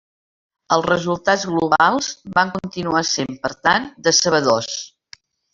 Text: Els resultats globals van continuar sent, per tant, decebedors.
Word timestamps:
Els 0.77 0.87
resultats 0.87 1.43
globals 1.51 2.09
van 2.39 2.53
continuar 2.57 3.05
sent, 3.13 3.39
per 3.47 3.55
tant, 3.69 3.89
decebedors. 4.09 4.81